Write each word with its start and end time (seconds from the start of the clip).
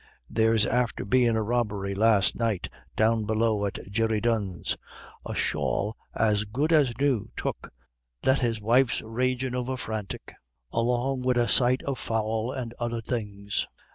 There's 0.31 0.65
after 0.65 1.05
bein' 1.05 1.35
a 1.35 1.43
robbery 1.43 1.93
last 1.93 2.35
night, 2.35 2.69
down 2.95 3.25
below 3.25 3.67
at 3.67 3.77
Jerry 3.91 4.19
Dunne's 4.19 4.75
a 5.27 5.35
shawl 5.35 5.95
as 6.15 6.43
good 6.45 6.73
as 6.73 6.97
new 6.97 7.29
took, 7.37 7.71
that 8.23 8.39
his 8.39 8.59
wife's 8.59 9.03
ragin' 9.03 9.53
over 9.53 9.77
frantic, 9.77 10.33
along 10.71 11.21
wid 11.21 11.37
a 11.37 11.47
sight 11.47 11.83
of 11.83 11.99
fowl 11.99 12.51
and 12.51 12.73
other 12.79 13.01
things. 13.01 13.67